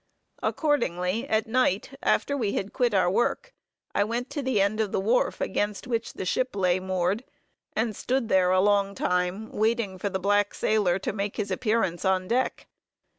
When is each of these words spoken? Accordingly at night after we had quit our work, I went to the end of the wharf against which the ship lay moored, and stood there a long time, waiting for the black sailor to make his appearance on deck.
Accordingly 0.41 1.27
at 1.29 1.45
night 1.45 1.91
after 2.01 2.35
we 2.35 2.53
had 2.53 2.73
quit 2.73 2.95
our 2.95 3.07
work, 3.07 3.53
I 3.93 4.03
went 4.03 4.31
to 4.31 4.41
the 4.41 4.59
end 4.59 4.79
of 4.79 4.91
the 4.91 4.99
wharf 4.99 5.39
against 5.39 5.85
which 5.85 6.13
the 6.13 6.25
ship 6.25 6.55
lay 6.55 6.79
moored, 6.79 7.23
and 7.75 7.95
stood 7.95 8.27
there 8.27 8.49
a 8.49 8.61
long 8.61 8.95
time, 8.95 9.51
waiting 9.51 9.99
for 9.99 10.09
the 10.09 10.17
black 10.17 10.55
sailor 10.55 10.97
to 10.97 11.13
make 11.13 11.37
his 11.37 11.51
appearance 11.51 12.03
on 12.03 12.27
deck. 12.27 12.65